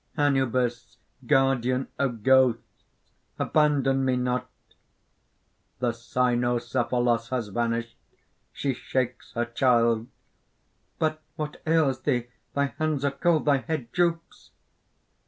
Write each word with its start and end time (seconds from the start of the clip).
Anubis, 0.17 0.97
guardian 1.27 1.87
of 1.99 2.23
ghosts, 2.23 2.63
abandon 3.37 4.03
me 4.03 4.15
not!" 4.15 4.49
(The 5.77 5.91
Cynocephalos 5.91 7.29
has 7.29 7.49
vanished. 7.49 7.99
She 8.51 8.73
shakes 8.73 9.33
her 9.33 9.45
child.) 9.45 10.07
"But... 10.97 11.21
what 11.35 11.61
ails 11.67 12.01
thee... 12.01 12.29
thy 12.55 12.73
hands 12.79 13.05
are 13.05 13.11
cold, 13.11 13.45
thy 13.45 13.57
head 13.57 13.91
droops!" 13.91 14.49